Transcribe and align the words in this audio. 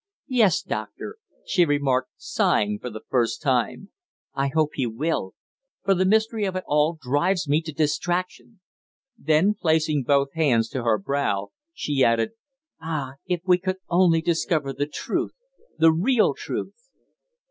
"Yes, 0.33 0.63
Doctor," 0.63 1.17
she 1.45 1.63
remarked, 1.63 2.09
sighing 2.17 2.79
for 2.79 2.89
the 2.89 3.03
first 3.07 3.39
time. 3.39 3.89
"I 4.33 4.47
hope 4.47 4.71
he 4.73 4.87
will 4.87 5.35
for 5.83 5.93
the 5.93 6.05
mystery 6.07 6.43
of 6.45 6.55
it 6.55 6.63
all 6.65 6.97
drives 6.99 7.47
me 7.47 7.61
to 7.61 7.71
distraction." 7.71 8.61
Then 9.15 9.53
placing 9.53 10.01
both 10.05 10.29
hands 10.33 10.69
to 10.69 10.81
her 10.83 10.97
brow, 10.97 11.49
she 11.71 12.03
added, 12.03 12.31
"Ah! 12.81 13.17
if 13.27 13.41
we 13.45 13.59
could 13.59 13.77
only 13.89 14.21
discover 14.23 14.73
the 14.73 14.87
truth 14.87 15.35
the 15.77 15.91
real 15.91 16.33
truth!" 16.33 16.73